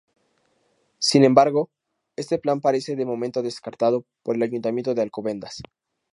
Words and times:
Sin 0.97 1.23
embargo, 1.23 1.69
este 2.15 2.39
plan 2.39 2.59
parece 2.59 2.95
de 2.95 3.05
momento 3.05 3.43
descartado 3.43 4.03
por 4.23 4.35
el 4.35 4.41
Ayuntamiento 4.41 4.95
de 4.95 5.03
Alcobendas. 5.03 5.61